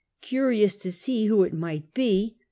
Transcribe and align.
Curious 0.21 0.75
to 0.77 0.91
see 0.91 1.27
who 1.27 1.43
it 1.43 1.53
might 1.53 1.93
be, 1.93 2.09
he 2.23 2.27
A. 2.31 2.35